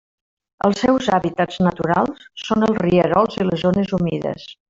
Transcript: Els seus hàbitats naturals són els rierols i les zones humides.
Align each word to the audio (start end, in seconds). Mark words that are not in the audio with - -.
Els 0.67 0.79
seus 0.83 1.09
hàbitats 1.17 1.59
naturals 1.67 2.25
són 2.45 2.67
els 2.69 2.81
rierols 2.87 3.39
i 3.43 3.49
les 3.51 3.67
zones 3.67 3.95
humides. 4.01 4.49